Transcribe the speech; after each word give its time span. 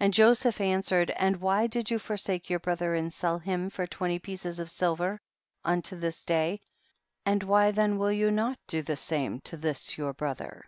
19. 0.00 0.04
And 0.06 0.14
Joseph 0.14 0.60
answered, 0.60 1.10
and 1.10 1.36
why 1.36 1.68
did 1.68 1.88
you 1.88 2.00
forsake 2.00 2.50
your 2.50 2.58
brother 2.58 2.94
and 2.96 3.12
sell* 3.12 3.38
him 3.38 3.70
for 3.70 3.86
twenty 3.86 4.18
pieces 4.18 4.58
of 4.58 4.68
silver 4.68 5.20
unto 5.64 5.94
this 5.96 6.24
day, 6.24 6.58
and 7.24 7.44
why 7.44 7.70
then 7.70 7.96
will 7.96 8.10
you 8.10 8.32
not 8.32 8.58
do 8.66 8.82
the 8.82 8.96
same 8.96 9.38
to 9.42 9.56
this 9.56 9.96
your 9.96 10.14
brother 10.14 10.64